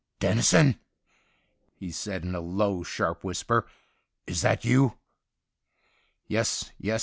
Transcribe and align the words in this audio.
'Dennison,' 0.19 0.79
he 1.75 1.91
said, 1.91 2.23
in 2.25 2.33
a 2.33 2.39
low, 2.39 2.81
sharp 2.81 3.23
whisper, 3.23 3.67
is 4.25 4.41
that 4.41 4.65
you 4.65 4.97
?'* 5.87 6.25
Yes, 6.27 6.71
yes. 6.79 6.99